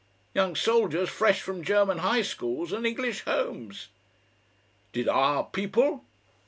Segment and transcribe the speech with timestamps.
[0.33, 3.89] Young soldiers fresh from German high schools and English homes!"
[4.93, 6.03] "Did OUR people?"